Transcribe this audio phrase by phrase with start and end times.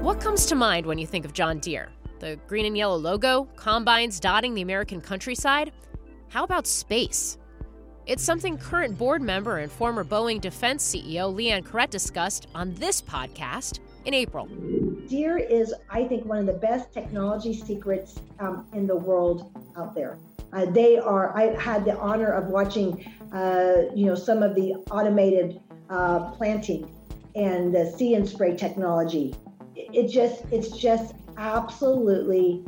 [0.00, 1.90] What comes to mind when you think of John Deere?
[2.20, 5.72] The green and yellow logo, combines dotting the American countryside?
[6.30, 7.36] How about space?
[8.06, 13.02] It's something current board member and former Boeing defense CEO Leanne Caret discussed on this
[13.02, 14.46] podcast in April.
[15.06, 19.94] Deere is, I think, one of the best technology secrets um, in the world out
[19.94, 20.16] there.
[20.54, 21.36] Uh, they are.
[21.36, 25.60] I had the honor of watching, uh, you know, some of the automated
[25.90, 26.90] uh, planting
[27.34, 29.34] and the see and spray technology
[29.92, 32.64] it just it's just absolutely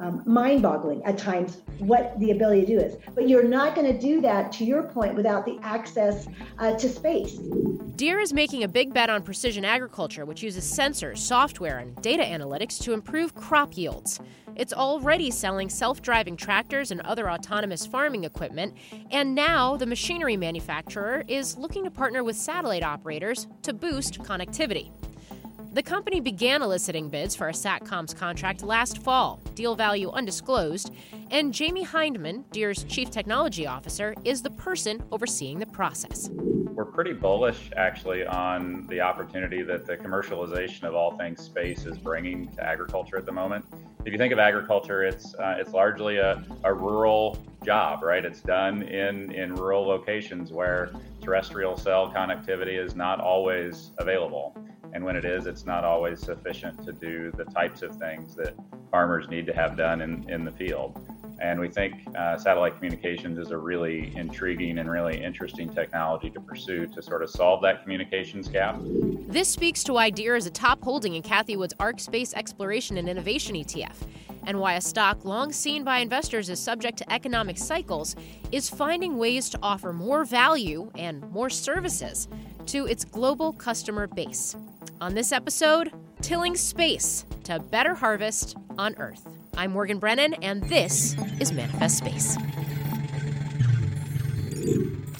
[0.00, 2.96] um, mind-boggling at times what the ability to do is.
[3.14, 6.26] But you're not going to do that to your point without the access
[6.58, 7.38] uh, to space.
[7.96, 12.22] Deere is making a big bet on precision agriculture which uses sensors software and data
[12.22, 14.20] analytics to improve crop yields.
[14.56, 18.74] It's already selling self-driving tractors and other autonomous farming equipment
[19.10, 24.90] and now the machinery manufacturer is looking to partner with satellite operators to boost connectivity
[25.72, 30.92] the company began eliciting bids for a SATCOMS contract last fall, deal value undisclosed,
[31.30, 36.28] and Jahmy Hindman, Deere's chief technology officer, is the person overseeing the process.
[36.32, 41.98] We're pretty bullish actually on the opportunity that the commercialization of all things space is
[41.98, 43.64] bringing to agriculture at the moment.
[44.04, 48.24] If you think of agriculture, it's uh, it's largely a, a rural job, right?
[48.24, 50.90] It's done in in rural locations where
[51.22, 54.56] terrestrial cell connectivity is not always available.
[54.92, 58.54] And when it is, it's not always sufficient to do the types of things that
[58.90, 60.98] farmers need to have done in, in the field.
[61.40, 66.40] And we think uh, satellite communications is a really intriguing and really interesting technology to
[66.40, 68.76] pursue to sort of solve that communications gap.
[68.80, 72.98] This speaks to why Deere is a top holding in Cathie Wood's ARK Space Exploration
[72.98, 73.94] and Innovation ETF,
[74.46, 78.16] and why a stock long seen by investors as subject to economic cycles
[78.52, 82.28] is finding ways to offer more value and more services
[82.66, 84.56] to its global customer base.
[85.00, 89.26] On this episode, tilling space to better harvest on Earth.
[89.56, 92.36] I'm Morgan Brennan, and this is Manifest Space.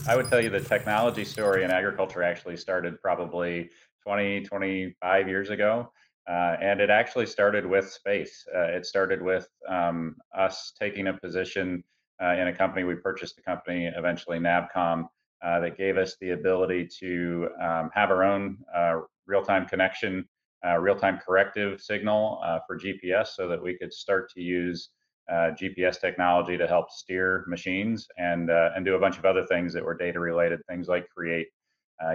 [0.07, 3.71] I would tell you the technology story in agriculture actually started probably
[4.03, 5.91] 20, 25 years ago.
[6.29, 8.45] Uh, and it actually started with space.
[8.55, 11.83] Uh, it started with um, us taking a position
[12.23, 12.85] uh, in a company.
[12.85, 15.09] We purchased the company, eventually Navcom,
[15.43, 20.25] uh, that gave us the ability to um, have our own uh, real-time connection,
[20.67, 24.91] uh, real-time corrective signal uh, for GPS, so that we could start to use
[25.31, 29.45] uh, GPS technology to help steer machines and uh, and do a bunch of other
[29.47, 31.47] things that were data-related, things like create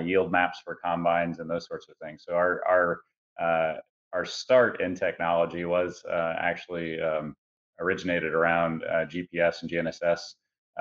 [0.04, 2.24] yield maps for combines and those sorts of things.
[2.28, 3.80] So our our
[4.14, 7.36] our start in technology was actually um,
[7.80, 10.20] originated around GPS and GNSS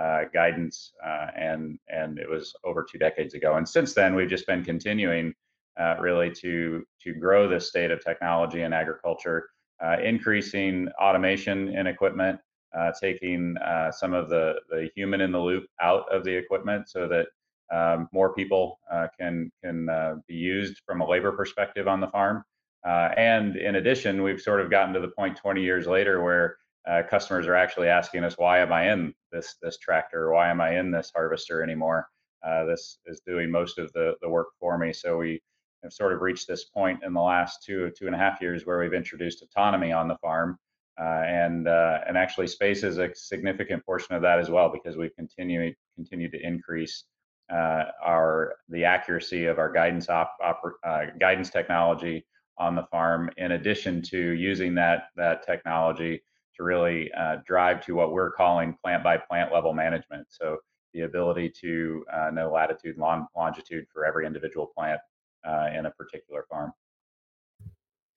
[0.00, 3.54] uh, guidance, uh, and and it was over two decades ago.
[3.56, 5.32] And since then, we've just been continuing
[5.78, 9.48] uh, really to to grow this state of technology in agriculture,
[9.84, 12.38] uh, increasing automation in equipment,
[12.76, 16.88] uh, taking uh, some of the the human in the loop out of the equipment,
[16.88, 17.26] so that
[17.74, 18.78] um, more people
[19.18, 19.88] can can
[20.28, 22.44] be used from a labor perspective on the farm.
[22.84, 26.56] and in addition, we've sort of gotten to the point 20 years later where
[26.88, 30.32] uh, customers are actually asking us, why am I in this this tractor?
[30.32, 32.08] Why am I in this harvester anymore?
[32.46, 34.92] Uh, this is doing most of the the work for me.
[34.92, 35.40] So we
[35.84, 38.66] have sort of reached this point in the last two two and a half years
[38.66, 40.58] where we've introduced autonomy on the farm,
[41.00, 44.96] uh, and uh, and actually space is a significant portion of that as well because
[44.96, 47.04] we've continued continue to increase
[47.52, 52.26] uh, our the accuracy of our guidance op, op uh, guidance technology
[52.58, 53.30] on the farm.
[53.36, 56.22] In addition to using that that technology
[56.56, 60.26] to really uh, drive to what we're calling plant by plant level management.
[60.30, 60.58] So
[60.92, 65.00] the ability to uh, know latitude and longitude for every individual plant
[65.46, 66.72] uh, in a particular farm.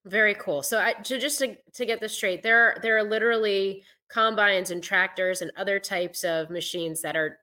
[0.06, 0.63] Very cool.
[0.63, 4.71] So, I, to, just to, to get this straight, there are, there are literally combines
[4.71, 7.39] and tractors and other types of machines that are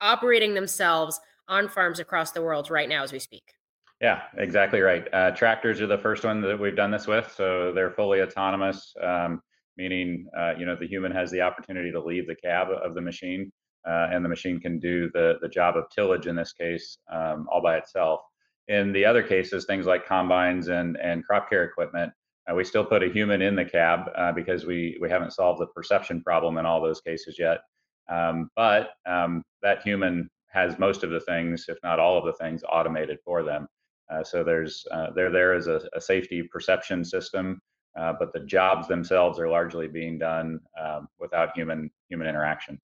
[0.00, 1.18] operating themselves
[1.48, 3.52] on farms across the world right now as we speak.
[4.00, 5.08] Yeah, exactly right.
[5.12, 8.94] Uh, tractors are the first one that we've done this with, so they're fully autonomous.
[9.02, 9.40] Um,
[9.76, 13.00] meaning uh, you know the human has the opportunity to leave the cab of the
[13.00, 13.50] machine
[13.86, 17.46] uh, and the machine can do the the job of tillage in this case um,
[17.50, 18.20] all by itself
[18.68, 22.12] in the other cases, things like combines and, and crop care equipment,
[22.50, 25.60] uh, we still put a human in the cab uh, because we, we haven't solved
[25.60, 27.60] the perception problem in all those cases yet.
[28.08, 32.32] Um, but um, that human has most of the things, if not all of the
[32.32, 33.66] things, automated for them.
[34.12, 37.60] Uh, so there's uh, they're there as a, a safety perception system,
[37.98, 42.78] uh, but the jobs themselves are largely being done um, without human human interaction.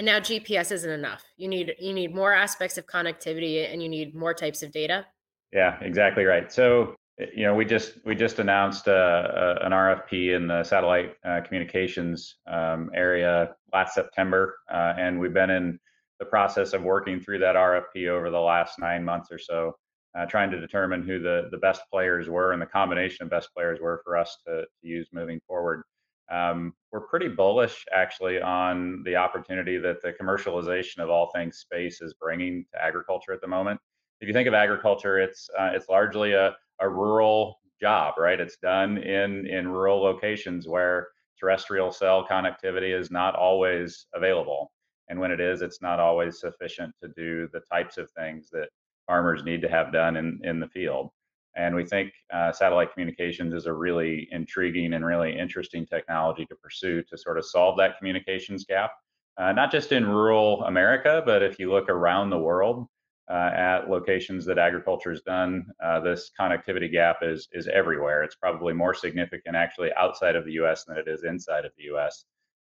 [0.00, 1.22] And now GPS isn't enough.
[1.36, 5.04] You need you need more aspects of connectivity, and you need more types of data.
[5.52, 6.50] Yeah, exactly right.
[6.50, 11.16] So you know, we just we just announced uh, uh, an RFP in the satellite
[11.22, 15.78] uh, communications um, area last September, uh, and we've been in
[16.18, 19.76] the process of working through that RFP over the last nine months or so,
[20.18, 23.50] uh, trying to determine who the the best players were and the combination of best
[23.54, 25.82] players were for us to, to use moving forward.
[26.30, 32.00] Um, we're pretty bullish actually on the opportunity that the commercialization of all things space
[32.00, 33.80] is bringing to agriculture at the moment.
[34.20, 38.40] If you think of agriculture, it's uh, it's largely a a rural job, right?
[38.40, 44.70] It's done in in rural locations where terrestrial cell connectivity is not always available.
[45.08, 48.68] And when it is, it's not always sufficient to do the types of things that
[49.06, 51.10] farmers need to have done in, in the field.
[51.56, 56.54] And we think uh, satellite communications is a really intriguing and really interesting technology to
[56.54, 58.92] pursue to sort of solve that communications gap,
[59.36, 62.86] uh, not just in rural America, but if you look around the world,
[63.30, 68.24] uh, at locations that agriculture has done, uh, this connectivity gap is is everywhere.
[68.24, 70.84] It's probably more significant actually outside of the U.S.
[70.84, 72.24] than it is inside of the U.S.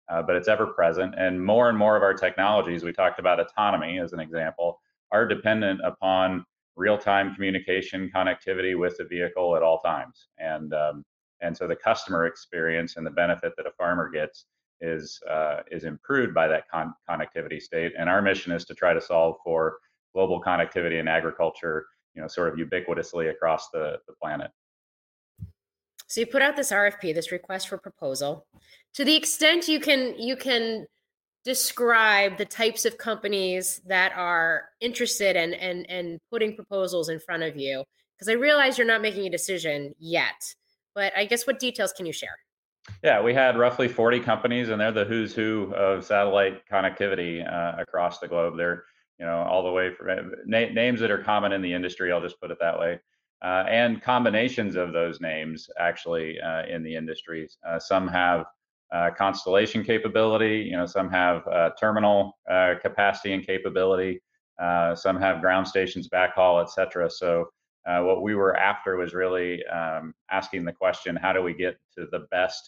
[0.09, 2.83] Uh, but it's ever present, and more and more of our technologies.
[2.83, 4.81] We talked about autonomy as an example,
[5.13, 11.05] are dependent upon real-time communication connectivity with the vehicle at all times, and um,
[11.41, 14.47] and so the customer experience and the benefit that a farmer gets
[14.81, 17.93] is uh, is improved by that con- connectivity state.
[17.99, 19.79] And our mission is to try to solve for
[20.15, 24.51] global connectivity in agriculture, you know, sort of ubiquitously across the, the planet.
[26.07, 28.47] So you put out this RFP, this request for proposal.
[28.95, 30.87] To the extent you can you can
[31.45, 37.43] describe the types of companies that are interested and and and putting proposals in front
[37.43, 37.85] of you
[38.17, 40.55] because I realize you're not making a decision yet.
[40.95, 42.37] But I guess what details can you share?
[43.03, 47.81] Yeah, we had roughly 40 companies, and they're the who's who of satellite connectivity uh,
[47.81, 48.57] across the globe.
[48.57, 48.85] They're
[49.19, 52.13] you know, all the way from na- names that are common in the industry.
[52.13, 53.01] I'll just put it that way.
[53.43, 57.59] Uh, and combinations of those names actually uh, in the industries.
[57.67, 58.47] Uh, some have
[58.95, 64.21] uh, constellation capability, you know, some have uh, terminal uh, capacity and capability,
[64.95, 67.11] some have ground stations, backhaul, et cetera.
[67.11, 67.49] So
[68.09, 72.07] what we were after was really um, asking the question, how do we get to
[72.13, 72.63] the best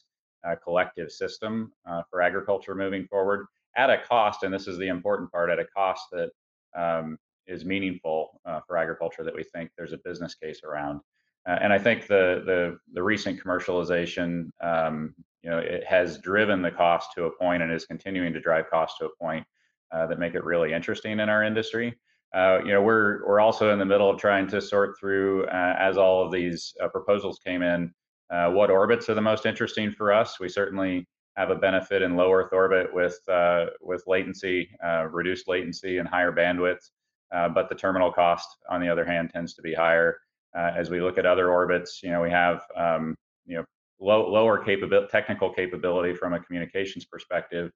[0.62, 1.72] collective system
[2.10, 3.46] for agriculture moving forward?
[3.76, 6.30] at a cost, and this is the important part, at a cost that
[6.74, 11.00] um, is meaningful uh, for agriculture that we think there's a business case around.
[11.46, 15.14] Uh, and I think the the, the recent commercialization, um,
[15.46, 18.68] you know, it has driven the cost to a point and is continuing to drive
[18.68, 19.46] cost to a point
[19.92, 21.96] uh, that make it really interesting in our industry.
[22.34, 25.76] Uh, you know, we're we're also in the middle of trying to sort through uh,
[25.78, 27.94] as all of these uh, proposals came in,
[28.28, 30.40] what orbits are the most interesting for us.
[30.40, 31.06] We certainly
[31.36, 36.08] have a benefit in low Earth orbit with uh, with latency, uh, reduced latency, and
[36.08, 36.90] higher bandwidth.
[37.34, 40.18] Uh, but the terminal cost, on the other hand, tends to be higher.
[40.56, 43.64] Uh, as we look at other orbits, you know, we have um, you know
[44.00, 44.64] low, lower
[45.10, 47.70] technical capability from a communications perspective,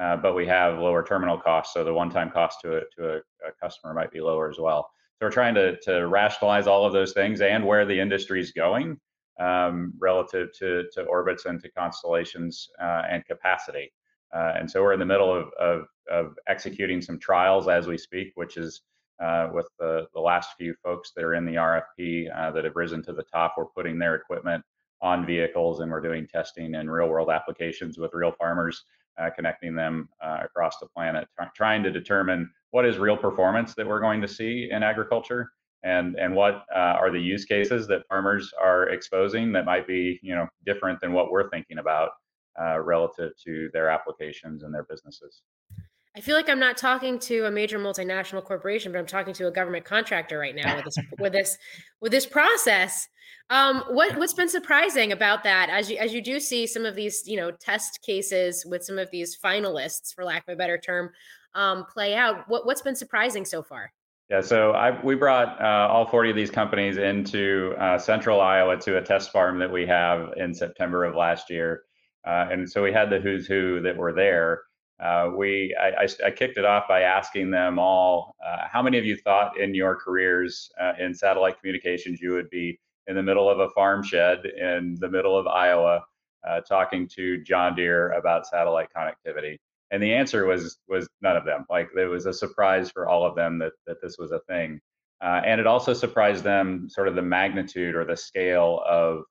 [0.00, 1.74] uh, but we have lower terminal costs.
[1.74, 4.88] So the one-time cost to a to a, a customer might be lower as well.
[5.18, 8.52] So we're trying to to rationalize all of those things and where the industry is
[8.52, 8.98] going
[9.40, 13.92] um, relative to, to orbits and to constellations uh, and capacity.
[14.34, 17.96] Uh, and so we're in the middle of, of, of, executing some trials as we
[17.96, 18.82] speak, which is
[19.22, 22.74] uh, with the, the last few folks that are in the RFP uh, that have
[22.74, 23.54] risen to the top.
[23.56, 24.64] We're putting their equipment
[25.02, 28.84] on vehicles and we're doing testing and real world applications with real farmers,
[29.18, 33.86] uh, connecting them uh, across the planet, trying to determine what is real performance that
[33.86, 35.50] we're going to see in agriculture
[35.84, 40.18] and and what uh, are the use cases that farmers are exposing that might be
[40.22, 42.10] you know different than what we're thinking about
[42.60, 45.42] uh, relative to their applications and their businesses.
[46.16, 49.48] I feel like I'm not talking to a major multinational corporation, but I'm talking to
[49.48, 51.58] a government contractor right now with this with this
[52.00, 53.08] with this process.
[53.50, 56.94] Um, what what's been surprising about that, as you as you do see some of
[56.94, 60.78] these you know test cases with some of these finalists, for lack of a better
[60.78, 61.10] term,
[61.54, 62.48] um, play out.
[62.48, 63.92] What what's been surprising so far?
[64.30, 68.78] Yeah, so I, we brought uh, all 40 of these companies into uh, central Iowa
[68.78, 71.82] to a test farm that we have in September of last year.
[72.26, 74.62] Uh, and so we had the who's who that were there.
[75.00, 79.04] Uh, we I, I, kicked it off by asking them all uh, how many of
[79.04, 83.50] you thought in your careers uh, in satellite communications you would be in the middle
[83.50, 86.04] of a farm shed in the middle of Iowa
[86.48, 89.58] uh, talking to John Deere about satellite connectivity?
[89.90, 91.66] And the answer was was none of them.
[91.68, 94.80] Like it was a surprise for all of them that that this was a thing.
[95.20, 99.24] Uh, and it also surprised them sort of the magnitude or the scale of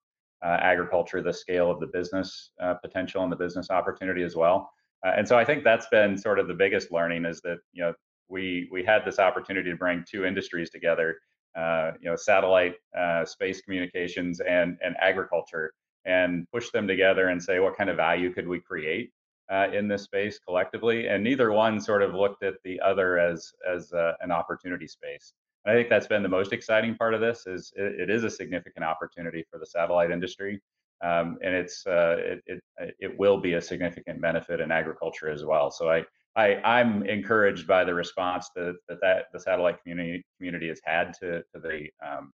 [0.44, 2.52] uh, agriculture the scale of the business
[2.82, 4.70] potential and the business opportunity as well
[5.04, 7.84] uh, and so I think that's been sort of the biggest learning is that you
[7.84, 7.94] know
[8.30, 11.18] we we had this opportunity to bring two industries together,
[11.58, 15.74] uh, you know, satellite uh, space communications and and agriculture,
[16.06, 19.12] and push them together and say what kind of value could we create
[19.52, 21.08] uh, in this space collectively.
[21.08, 25.34] And neither one sort of looked at the other as as uh, an opportunity space.
[25.66, 28.24] And I think that's been the most exciting part of this is it, it is
[28.24, 30.62] a significant opportunity for the satellite industry
[31.04, 35.44] um, and it's uh, it, it, it will be a significant benefit in agriculture as
[35.44, 35.70] well.
[35.70, 36.04] So I,
[36.36, 41.14] I I'm encouraged by the response that that, that the satellite community community has had
[41.20, 42.32] to to the um,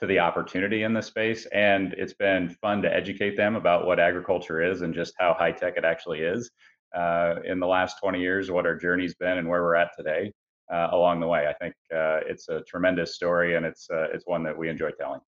[0.00, 4.00] to the opportunity in the space, and it's been fun to educate them about what
[4.00, 6.50] agriculture is and just how high tech it actually is.
[6.94, 10.32] Uh, in the last 20 years, what our journey's been and where we're at today
[10.72, 11.46] uh, along the way.
[11.48, 14.90] I think uh, it's a tremendous story, and it's uh, it's one that we enjoy
[14.98, 15.20] telling.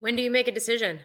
[0.00, 1.00] When do you make a decision?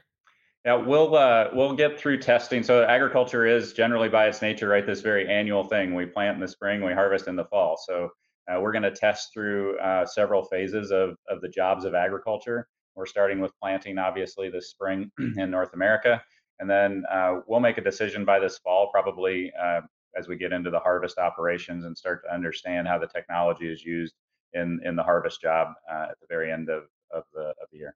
[0.66, 2.62] Yeah, we'll uh, we'll get through testing.
[2.62, 5.96] So agriculture is generally by its nature, right, this very annual thing.
[5.96, 7.78] We plant in the spring, we harvest in the fall.
[7.84, 8.10] So
[8.48, 12.68] uh, we're going to test through uh, several phases of of the jobs of agriculture.
[12.96, 16.22] We're starting with planting, obviously, this spring in North America,
[16.60, 19.82] and then uh, we'll make a decision by this fall, probably uh,
[20.16, 23.84] as we get into the harvest operations and start to understand how the technology is
[23.84, 24.14] used
[24.54, 27.80] in in the harvest job uh, at the very end of of the of the
[27.80, 27.96] year.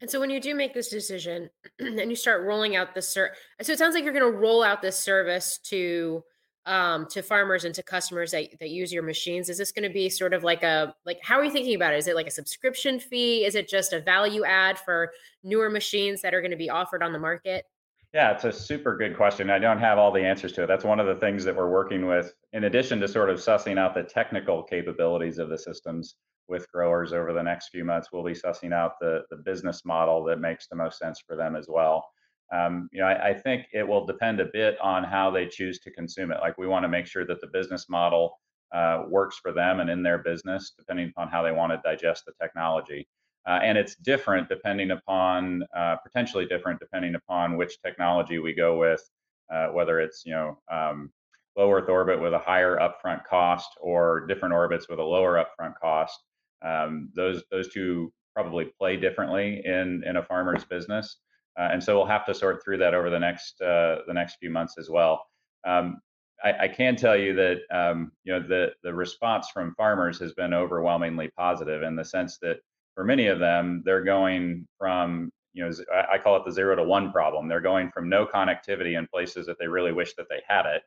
[0.00, 1.48] And so when you do make this decision
[1.78, 4.82] and you start rolling out this so it sounds like you're going to roll out
[4.82, 6.22] this service to
[6.66, 9.48] um, to farmers and to customers that, that use your machines.
[9.48, 11.94] Is this going to be sort of like a like how are you thinking about
[11.94, 11.98] it?
[11.98, 13.44] Is it like a subscription fee?
[13.44, 15.12] Is it just a value add for
[15.44, 17.64] newer machines that are going to be offered on the market?
[18.12, 19.48] Yeah it's a super good question.
[19.48, 20.66] I don't have all the answers to it.
[20.66, 23.78] That's one of the things that we're working with in addition to sort of sussing
[23.78, 26.16] out the technical capabilities of the systems
[26.48, 28.08] with growers over the next few months.
[28.12, 31.56] We'll be sussing out the, the business model that makes the most sense for them
[31.56, 32.04] as well.
[32.52, 35.80] Um, you know, I, I, think it will depend a bit on how they choose
[35.80, 36.38] to consume it.
[36.40, 38.38] Like we want to make sure that the business model
[38.72, 42.24] uh, works for them and in their business, depending upon how they want to digest
[42.24, 43.08] the technology.
[43.48, 48.78] Uh, and it's different depending upon, uh, potentially different depending upon which technology we go
[48.78, 49.02] with,
[49.52, 51.10] uh, whether it's you know um,
[51.56, 55.74] low Earth orbit with a higher upfront cost or different orbits with a lower upfront
[55.80, 56.18] cost.
[56.66, 61.18] Um, those those two probably play differently in in a farmer's business,
[61.58, 64.36] uh, and so we'll have to sort through that over the next uh, the next
[64.36, 65.24] few months as well.
[65.66, 66.00] Um,
[66.44, 70.32] I, I, can tell you that um, you know the the response from farmers has
[70.34, 72.58] been overwhelmingly positive in the sense that
[72.94, 75.72] for many of them they're going from you know
[76.10, 77.48] I call it the zero to one problem.
[77.48, 80.82] They're going from no connectivity in places that they really wish that they had it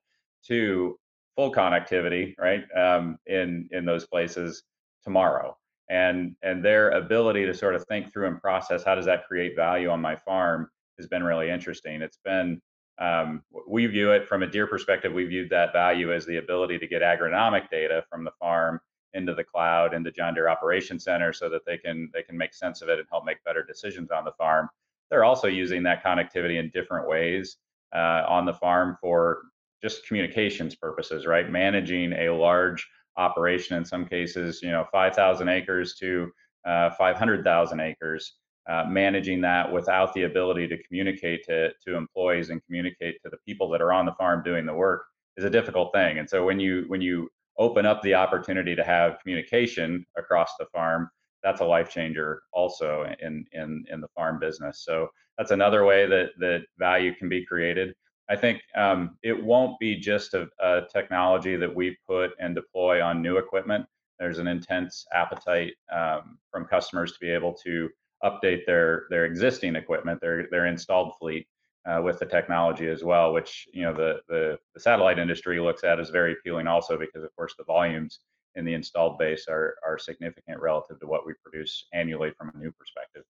[0.48, 1.00] to
[1.36, 2.64] full connectivity, right?
[2.76, 4.64] Um, in in those places
[5.04, 5.56] tomorrow
[5.90, 9.56] and and their ability to sort of think through and process how does that create
[9.56, 10.70] value on my farm?
[11.00, 12.02] has been really interesting.
[12.02, 12.62] It's been
[13.00, 16.78] um, we view it from a Deere perspective we viewed that value as the ability
[16.78, 18.82] to get agronomic data from the farm
[19.14, 22.54] into the cloud into john deere operations center so that they can they can make
[22.54, 24.70] sense of it and help make better decisions on the farm.
[25.10, 27.58] They're also using that connectivity in different ways
[27.96, 29.44] uh, on the farm for
[29.82, 31.50] just communications purposes right?
[31.50, 32.86] Managing a large
[33.20, 36.32] operation in some cases, you know, 5,000 acres to
[36.66, 38.36] uh, 500,000 acres,
[38.70, 43.38] uh, managing that without the ability to communicate to, to employees and communicate to the
[43.46, 45.04] people that are on the farm doing the work
[45.38, 46.20] is a difficult thing.
[46.20, 50.66] And so when you when you open up the opportunity to have communication across the
[50.74, 51.10] farm,
[51.44, 54.84] that's a life changer also in in in the farm business.
[54.86, 55.08] So
[55.38, 57.96] that's another way that that value can be created.
[58.30, 63.02] I think um, it won't be just a, a, technology that we put and deploy
[63.02, 63.86] on new equipment.
[64.20, 67.90] There's an intense appetite um, from customers to be able to
[68.24, 71.48] update their their existing equipment, their their installed fleet
[71.88, 75.84] uh, with the technology as well, which you know the, the the satellite industry looks
[75.84, 78.20] at as very appealing also because of course the volumes
[78.56, 82.58] in the installed base are are significant relative to what we produce annually from a
[82.58, 83.24] new perspective.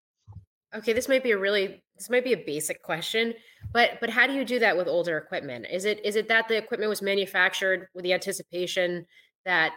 [0.75, 3.35] Okay, this might be a really this might be a basic question,
[3.73, 5.67] but but how do you do that with older equipment?
[5.71, 9.07] Is it is it that the equipment was manufactured with the anticipation
[9.45, 9.73] that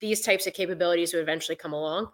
[0.00, 2.08] these types of capabilities would eventually come along?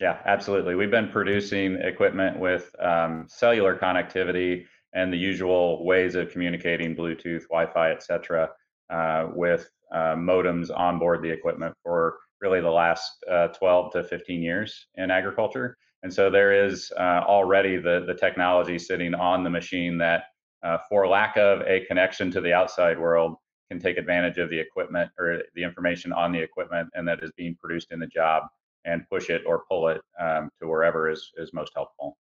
[0.00, 0.76] Yeah, absolutely.
[0.76, 7.42] We've been producing equipment with um, cellular connectivity and the usual ways of communicating, Bluetooth,
[7.48, 8.50] Wi-Fi, etc.,
[8.90, 14.04] uh, with uh, modems on board the equipment for really the last uh, 12 to
[14.04, 15.76] 15 years in agriculture.
[16.02, 20.24] And so there is uh, already the, the technology sitting on the machine that,
[20.62, 23.36] uh, for lack of a connection to the outside world,
[23.70, 27.30] can take advantage of the equipment or the information on the equipment and that is
[27.36, 28.44] being produced in the job
[28.84, 32.16] and push it or pull it um, to wherever is, is most helpful.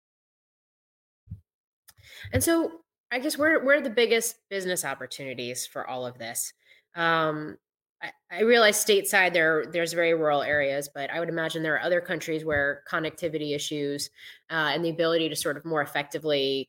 [2.32, 6.52] And so, I guess where where are the biggest business opportunities for all of this?
[6.96, 7.58] Um,
[8.30, 12.00] I, realize stateside there there's very rural areas, but I would imagine there are other
[12.00, 14.10] countries where connectivity issues
[14.50, 16.68] uh, and the ability to sort of more effectively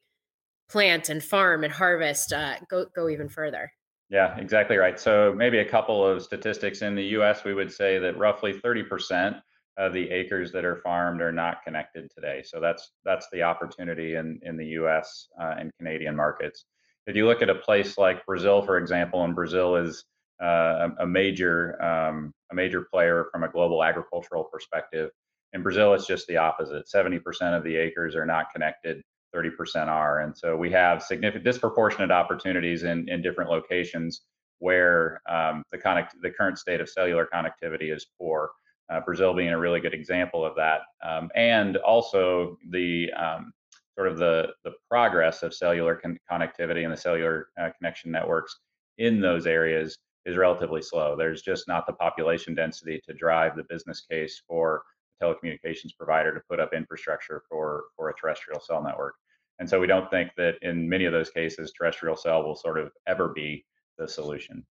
[0.70, 3.72] plant and farm and harvest uh, go go even further.
[4.10, 5.00] Yeah, exactly right.
[5.00, 7.44] So maybe a couple of statistics in the U.S.
[7.44, 9.36] We would say that roughly 30 percent
[9.78, 12.42] of the acres that are farmed are not connected today.
[12.46, 15.28] So that's that's the opportunity in in the U.S.
[15.40, 16.66] Uh, and Canadian markets.
[17.08, 20.06] If you look at a place like Brazil, for example, and Brazil is
[20.42, 25.10] uh, a, major um, a major player from a global agricultural perspective.
[25.54, 26.86] In Brazil, it's just the opposite.
[26.94, 27.22] 70%
[27.58, 29.02] of the acres are not connected.
[29.34, 34.22] 30% are, and so we have significant disproportionate opportunities in in different locations
[34.60, 38.52] where um, the connect the current state of cellular connectivity is poor
[38.90, 43.52] uh, Brazil being a really good example of that, um, and also the um,
[43.98, 48.60] sort of the the progress of cellular con- connectivity and the cellular uh, connection networks
[48.98, 51.16] in those areas is relatively slow.
[51.16, 54.84] There's just not the population density to drive the business case for
[55.22, 59.16] a telecommunications provider to put up infrastructure for for a terrestrial cell network.
[59.60, 62.78] And so we don't think that in many of those cases terrestrial cell will sort
[62.78, 63.66] of ever be
[63.98, 64.66] the solution.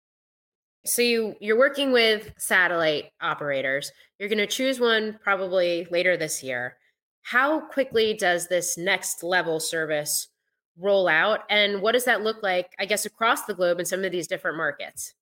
[0.85, 3.91] So you you're working with satellite operators.
[4.19, 6.77] You're going to choose one probably later this year.
[7.23, 10.29] How quickly does this next level service
[10.77, 11.41] roll out?
[11.51, 14.27] And what does that look like i guess across the globe in some of these
[14.27, 15.13] different markets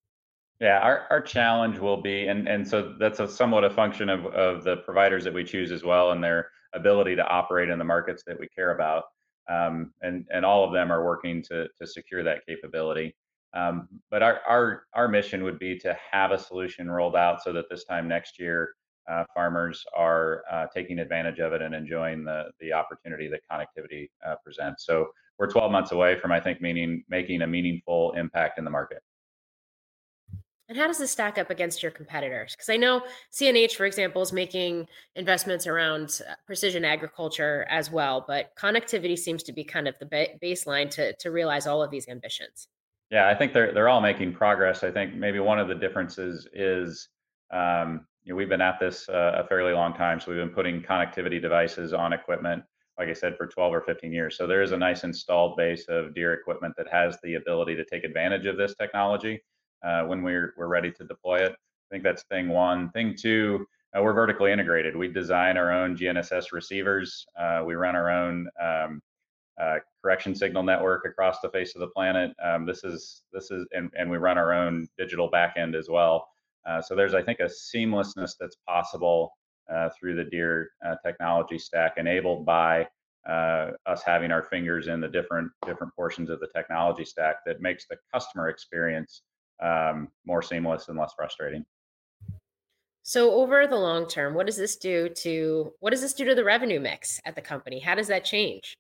[0.60, 4.26] yeah our, our challenge will be and and so that's a somewhat a function of
[4.28, 7.86] of the providers that we choose as well and their ability to operate in the
[7.86, 9.06] markets that we care about
[9.50, 13.16] um, and and all of them are working to to secure that capability
[13.54, 17.52] um, but our, our, our mission would be to have a solution rolled out so
[17.54, 18.76] that this time next year,
[19.10, 24.10] uh, farmers are uh, taking advantage of it and enjoying the, the opportunity that connectivity
[24.26, 24.86] uh, presents.
[24.86, 25.08] So
[25.40, 29.02] we're 12 months away from, I think, meaning making a meaningful impact in the market.
[30.70, 32.54] And how does this stack up against your competitors?
[32.56, 33.02] Because I know
[33.34, 39.42] CNH, for example, is making investments around uh, precision agriculture as well, but connectivity seems
[39.44, 42.68] to be kind of the ba- baseline to, to realize all of these ambitions.
[43.10, 44.84] Yeah, I think they're they're all making progress.
[44.84, 47.10] I think maybe one of the differences is
[47.50, 50.54] um, you know, we've been at this uh, a fairly long time, so we've been
[50.54, 52.64] putting connectivity devices on equipment,
[53.00, 54.38] like I said, for 12 or 15 years.
[54.38, 57.86] So there is a nice installed base of Deere equipment that has the ability to
[57.86, 59.42] take advantage of this technology
[59.84, 61.52] uh, when we're we're ready to deploy it.
[61.52, 62.92] I think that's thing one.
[62.92, 63.66] Thing two,
[63.98, 64.96] uh, we're vertically integrated.
[64.96, 67.26] We design our own GNSS receivers.
[67.40, 69.02] Uh, we run our own um,
[69.60, 72.32] uh, correction signal network across the face of the planet.
[72.44, 76.28] Um, this is this is and, and we run our own digital backend as well.
[76.68, 79.32] Uh, so there's I think a seamlessness that's possible
[79.72, 82.88] uh, through the Deere uh, technology stack, enabled by
[83.86, 87.86] us having our fingers in the different different portions of the technology stack that makes
[87.88, 89.22] the customer experience
[89.62, 91.66] um, more seamless and less frustrating.
[93.04, 96.36] So over the long term, what does this do to what does this do to
[96.36, 97.80] the revenue mix at the company?
[97.80, 98.78] How does that change?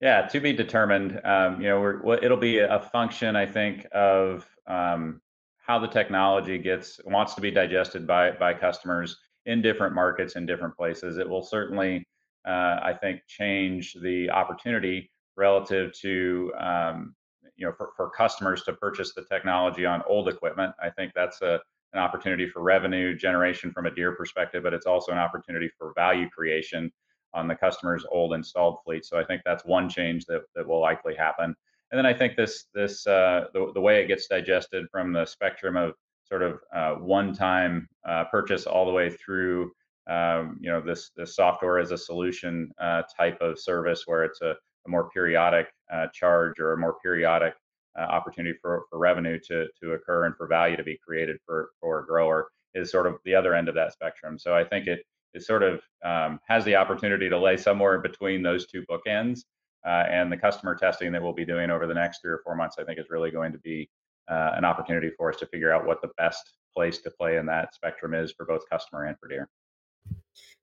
[0.00, 1.20] Yeah, to be determined.
[1.24, 5.20] Um, you know, it'll be a function, I think, of um,
[5.58, 10.46] how the technology gets wants to be digested by by customers in different markets in
[10.46, 11.18] different places.
[11.18, 12.06] It will certainly,
[12.46, 17.14] uh, I think, change the opportunity relative to um,
[17.58, 20.74] you know for, for customers to purchase the technology on old equipment.
[20.82, 21.60] I think that's a
[21.94, 25.92] an opportunity for revenue generation from a Deere perspective, but it's also an opportunity for
[25.96, 26.92] value creation
[27.34, 29.04] on the customer's old installed fleet.
[29.04, 31.54] So I think that's one change that, that will likely happen.
[31.90, 35.24] And then I think this this uh, the, the way it gets digested from the
[35.24, 35.94] spectrum of
[36.24, 39.72] sort of uh, one-time uh, purchase all the way through
[40.08, 44.42] um, you know this this software as a solution uh, type of service where it's
[44.42, 44.54] a,
[44.86, 47.54] a more periodic uh, charge or a more periodic
[47.98, 51.70] uh, opportunity for, for revenue to to occur and for value to be created for
[51.80, 54.38] for a grower is sort of the other end of that spectrum.
[54.38, 55.00] So I think it
[55.34, 59.40] it sort of um, has the opportunity to lay somewhere between those two bookends.
[59.86, 62.56] Uh, and the customer testing that we'll be doing over the next three or four
[62.56, 63.88] months, I think, is really going to be
[64.28, 67.46] uh, an opportunity for us to figure out what the best place to play in
[67.46, 69.48] that spectrum is for both customer and for Deere.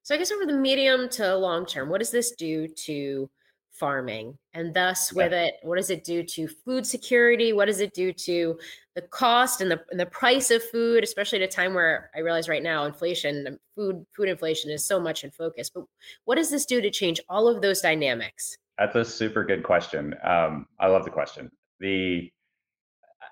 [0.02, 3.30] So, I guess over the medium to long term, what does this do to
[3.78, 5.44] farming and thus with yeah.
[5.44, 8.58] it what does it do to food security what does it do to
[8.94, 12.20] the cost and the, and the price of food especially at a time where i
[12.20, 15.84] realize right now inflation food food inflation is so much in focus but
[16.24, 20.14] what does this do to change all of those dynamics that's a super good question
[20.24, 22.30] um, i love the question the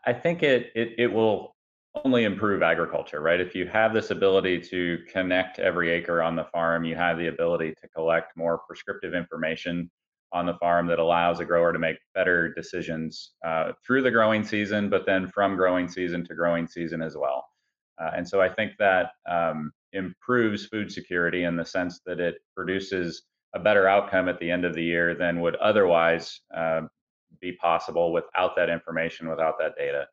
[0.04, 1.54] i think it, it it will
[2.04, 3.40] only improve agriculture, right?
[3.40, 7.28] If you have this ability to connect every acre on the farm, you have the
[7.28, 9.88] ability to collect more prescriptive information
[10.34, 14.44] on the farm that allows a grower to make better decisions uh, through the growing
[14.44, 17.46] season, but then from growing season to growing season as well.
[18.02, 22.36] Uh, and so I think that um, improves food security in the sense that it
[22.54, 23.22] produces
[23.54, 26.82] a better outcome at the end of the year than would otherwise uh,
[27.40, 30.06] be possible without that information, without that data.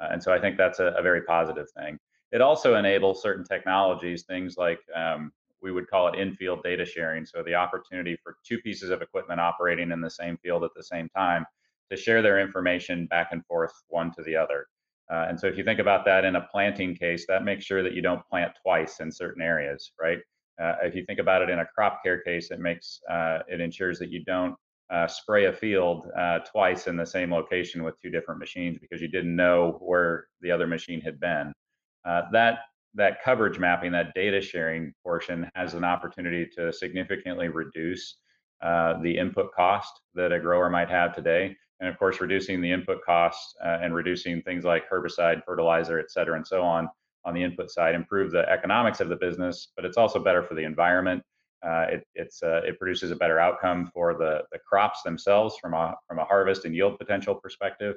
[0.00, 1.98] Uh, and so I think that's a, a, very positive thing.
[2.32, 7.26] It also enables certain technologies, things like um, we would call it in-field data sharing.
[7.26, 10.82] So the opportunity for two pieces of equipment operating in the same field at the
[10.82, 11.44] same time
[11.90, 14.66] to share their information back and forth one to the other.
[15.10, 17.82] Uh, and so if you think about that in a planting case, that makes sure
[17.82, 20.18] that you don't plant twice in certain areas, right?
[20.60, 23.60] Uh, if you think about it in a crop care case, it makes uh, it
[23.60, 24.54] ensures that you don't
[24.90, 29.00] uh, spray a field uh, twice in the same location with two different machines because
[29.00, 31.52] you didn't know where the other machine had been.
[32.04, 32.60] Uh, that
[32.98, 38.16] that coverage mapping, that data sharing portion, has an opportunity to significantly reduce
[38.62, 42.70] uh, the input cost that a grower might have today, and of course, reducing the
[42.70, 46.88] input costs uh, and reducing things like herbicide, fertilizer, et cetera, and so on
[47.24, 50.54] on the input side, improve the economics of the business, but it's also better for
[50.54, 51.22] the environment
[51.66, 55.74] uh, it, it's uh, it produces a better outcome for the the crops themselves from
[55.74, 57.96] a from a harvest and yield potential perspective.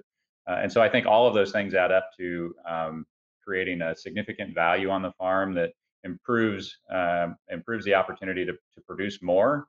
[0.50, 3.06] Uh, and so I think all of those things add up to um,
[3.46, 5.72] creating a significant value on the farm that
[6.04, 9.68] improves um, improves the opportunity to, to produce more,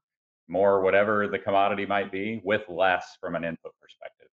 [0.48, 4.28] more whatever the commodity might be, with less from an input perspective.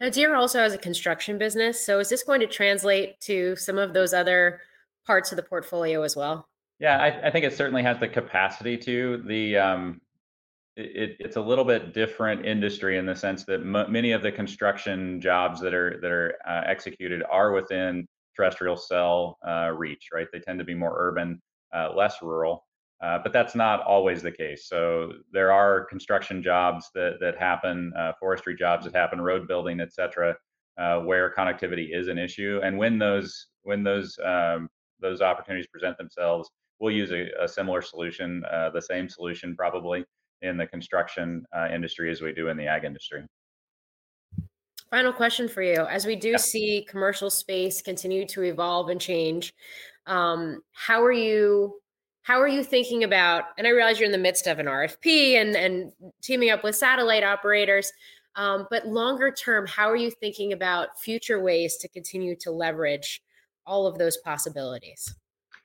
[0.00, 3.78] Now, Deere also has a construction business, so is this going to translate to some
[3.78, 4.60] of those other
[5.06, 6.48] parts of the portfolio as well?
[6.80, 9.22] Yeah, I, I, think it certainly has the capacity to.
[9.26, 10.00] The um,
[10.76, 14.32] it, it's a little bit different industry in the sense that m- many of the
[14.32, 18.06] construction jobs that are that are uh, executed are within
[18.36, 20.26] terrestrial cell uh, reach, right?
[20.32, 21.40] They tend to be more urban,
[21.74, 22.66] uh, less rural,
[23.00, 24.68] uh, but that's not always the case.
[24.68, 29.80] So there are construction jobs that that happen, uh, forestry jobs that happen, road building,
[29.80, 30.36] et cetera,
[30.78, 34.68] uh, where connectivity is an issue, and when those when those um,
[35.00, 38.40] those opportunities present themselves we'll use a, a similar solution,
[38.74, 40.04] the same solution probably
[40.44, 43.22] in the construction uh, industry as we do in the ag industry.
[44.90, 45.86] Final question for you.
[45.86, 46.36] As we do yeah.
[46.36, 49.52] see commercial space continue to evolve and change,
[50.06, 51.80] um, how are you
[52.22, 55.34] how are you thinking about and i realize you're in the midst of an rfp
[55.34, 57.92] and and teaming up with satellite operators
[58.36, 63.22] um, but longer term how are you thinking about future ways to continue to leverage
[63.66, 65.14] all of those possibilities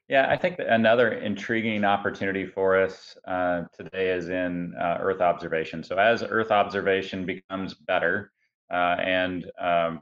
[0.10, 5.84] yeah, I think another intriguing opportunity for us uh, today is in uh, Earth observation.
[5.84, 8.32] So as Earth observation becomes better
[8.74, 10.02] uh, and um,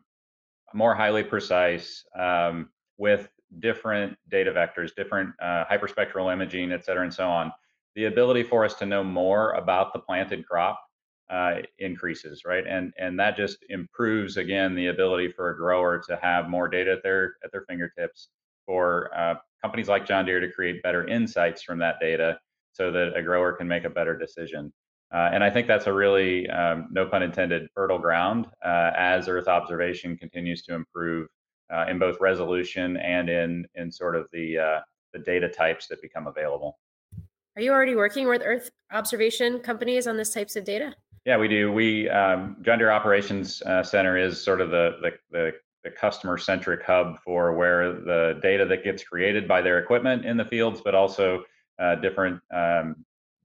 [0.73, 3.27] more highly precise um, with
[3.59, 7.51] different data vectors, different uh, hyperspectral imaging, et cetera, and so on,
[7.95, 10.81] the ability for us to know more about the planted crop
[11.29, 12.65] uh, increases, right?
[12.65, 16.93] And and that just improves again the ability for a grower to have more data
[16.93, 18.29] at their at their fingertips
[18.65, 22.39] for uh, companies like John Deere to create better insights from that data
[22.73, 24.71] so that a grower can make a better decision.
[25.13, 29.27] Uh, and I think that's a really, um, no pun intended, fertile ground uh, as
[29.27, 31.27] Earth observation continues to improve
[31.73, 34.79] uh, in both resolution and in in sort of the uh,
[35.13, 36.79] the data types that become available.
[37.55, 40.93] Are you already working with Earth observation companies on this types of data?
[41.25, 41.71] Yeah, we do.
[41.71, 45.51] We um, John Deere Operations uh, Center is sort of the the, the
[45.83, 50.37] the customer centric hub for where the data that gets created by their equipment in
[50.37, 51.43] the fields, but also
[51.79, 52.95] uh, different um,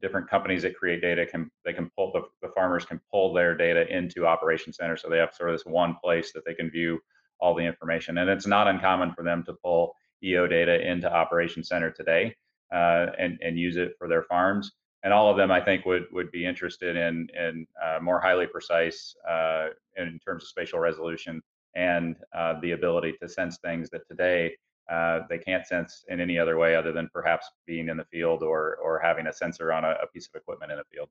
[0.00, 3.56] different companies that create data can they can pull the, the farmers can pull their
[3.56, 6.70] data into operation center so they have sort of this one place that they can
[6.70, 6.98] view
[7.40, 8.18] all the information.
[8.18, 12.34] And it's not uncommon for them to pull eo data into operation center today
[12.72, 14.72] uh, and and use it for their farms.
[15.04, 18.46] And all of them i think would would be interested in in uh, more highly
[18.46, 21.42] precise uh, in terms of spatial resolution
[21.74, 24.52] and uh, the ability to sense things that today
[24.90, 28.42] uh, they can't sense in any other way other than perhaps being in the field
[28.42, 31.08] or or having a sensor on a, a piece of equipment in a field.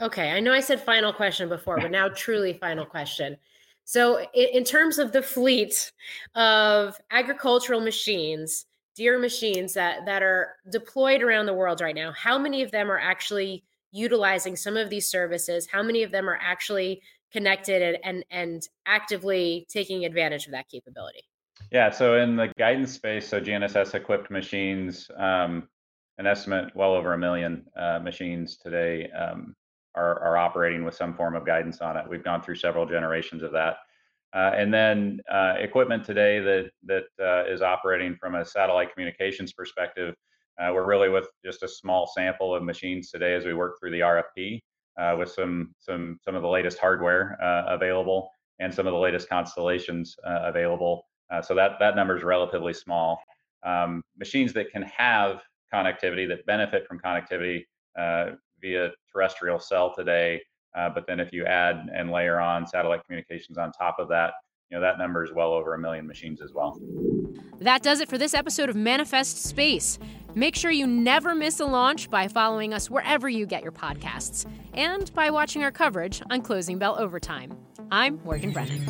[0.00, 3.36] Okay, I know I said final question before, but now truly final question.
[3.84, 5.92] So, in terms of the fleet
[6.34, 12.38] of agricultural machines, Deere machines that that are deployed around the world right now, how
[12.38, 15.66] many of them are actually utilizing some of these services?
[15.66, 17.02] How many of them are actually
[17.32, 21.22] connected and and, and actively taking advantage of that capability?
[21.70, 25.68] Yeah, so in the guidance space, so GNSS equipped machines, um,
[26.18, 29.54] an estimate well over a million uh, machines today um,
[29.94, 32.04] are, are operating with some form of guidance on it.
[32.08, 33.76] We've gone through several generations of that.
[34.34, 39.52] Uh, and then uh, equipment today that that uh, is operating from a satellite communications
[39.52, 40.14] perspective,
[40.58, 43.90] uh, we're really with just a small sample of machines today as we work through
[43.90, 44.60] the RFP
[44.98, 48.98] uh, with some some some of the latest hardware uh, available and some of the
[48.98, 51.06] latest constellations available.
[51.42, 53.20] so that that number is relatively small.
[53.64, 57.64] Um, machines that can have connectivity that benefit from connectivity
[58.60, 60.40] via terrestrial cell today
[60.74, 64.34] uh, but then if you add and layer on satellite communications on top of that,
[64.70, 66.80] you know that number is well over a million machines as well.
[67.60, 69.98] That does it for this episode of Manifest Space.
[70.34, 74.46] Make sure you never miss a launch by following us wherever you get your podcasts
[74.72, 77.54] and by watching our coverage on Closing Bell Overtime.
[77.90, 78.82] I'm Morgan Brennan.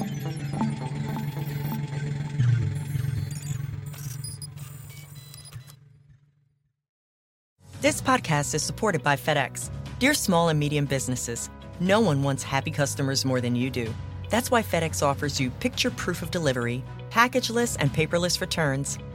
[7.81, 9.69] This podcast is supported by FedEx.
[9.99, 11.51] Dear small and medium businesses,
[11.81, 13.93] no one wants happy customers more than you do.
[14.31, 18.97] That's why FedEx offers you picture proof of delivery, packageless and paperless returns,